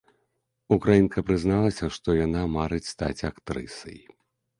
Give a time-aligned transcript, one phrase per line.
[0.75, 3.99] Украінка прызналася, што яна марыць стаць актрысай.